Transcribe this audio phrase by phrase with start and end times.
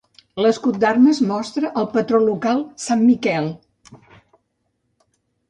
[0.43, 3.53] L'escut d'armes mostra el patró local San Miquel.